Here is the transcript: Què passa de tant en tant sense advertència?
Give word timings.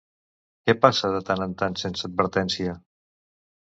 Què 0.69 0.75
passa 0.85 1.13
de 1.17 1.21
tant 1.29 1.45
en 1.49 1.55
tant 1.63 1.79
sense 1.85 2.11
advertència? 2.13 2.79